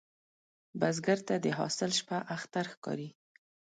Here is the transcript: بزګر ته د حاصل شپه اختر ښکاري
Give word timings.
بزګر 0.79 1.19
ته 1.27 1.35
د 1.43 1.45
حاصل 1.57 1.91
شپه 1.99 2.17
اختر 2.35 2.65
ښکاري 2.73 3.09